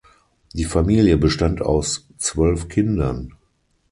Die 0.53 0.63
Familie 0.65 1.15
bestand 1.15 1.61
aus 1.61 2.07
zwölf 2.17 2.69
Kindern. 2.69 3.35